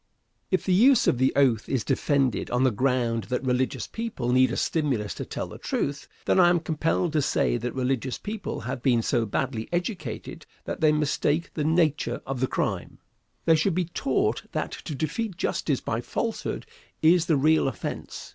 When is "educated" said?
9.71-10.47